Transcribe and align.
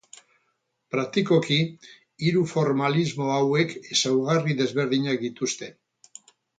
Praktikoki, 0.95 1.57
hiru 2.29 2.43
formalismo 2.55 3.31
hauek 3.37 3.79
ezaugarri 3.87 4.61
desberdinak 4.65 5.27
dituzte. 5.29 5.75